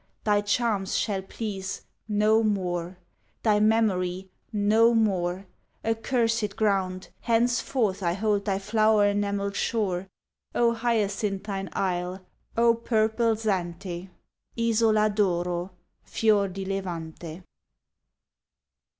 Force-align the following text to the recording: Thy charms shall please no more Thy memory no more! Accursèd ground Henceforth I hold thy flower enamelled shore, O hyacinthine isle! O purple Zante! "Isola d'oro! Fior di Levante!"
Thy 0.23 0.41
charms 0.41 0.97
shall 0.97 1.21
please 1.21 1.83
no 2.07 2.41
more 2.41 2.97
Thy 3.43 3.59
memory 3.59 4.31
no 4.51 4.95
more! 4.95 5.45
Accursèd 5.85 6.55
ground 6.55 7.09
Henceforth 7.19 8.01
I 8.01 8.13
hold 8.13 8.45
thy 8.45 8.57
flower 8.57 9.05
enamelled 9.05 9.55
shore, 9.55 10.07
O 10.55 10.73
hyacinthine 10.73 11.69
isle! 11.73 12.25
O 12.57 12.73
purple 12.73 13.35
Zante! 13.35 14.09
"Isola 14.57 15.07
d'oro! 15.07 15.69
Fior 16.03 16.47
di 16.47 16.65
Levante!" 16.65 17.43